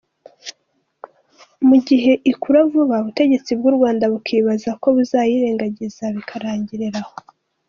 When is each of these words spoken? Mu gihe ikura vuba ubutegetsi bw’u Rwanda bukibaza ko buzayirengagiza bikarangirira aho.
Mu 1.67 1.77
gihe 1.87 2.11
ikura 2.31 2.59
vuba 2.71 2.95
ubutegetsi 3.01 3.51
bw’u 3.59 3.73
Rwanda 3.75 4.05
bukibaza 4.13 4.69
ko 4.81 4.87
buzayirengagiza 4.95 6.03
bikarangirira 6.15 6.99
aho. 7.05 7.13